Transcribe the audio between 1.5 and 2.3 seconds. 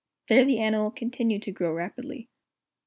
grow rapidly.